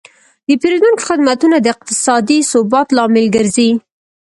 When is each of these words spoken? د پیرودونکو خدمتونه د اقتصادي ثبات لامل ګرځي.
د 0.47 0.49
پیرودونکو 0.61 1.05
خدمتونه 1.09 1.55
د 1.59 1.65
اقتصادي 1.75 2.39
ثبات 2.51 2.87
لامل 2.97 3.25
ګرځي. 3.35 3.69